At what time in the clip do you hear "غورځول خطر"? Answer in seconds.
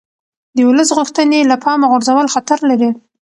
1.91-2.59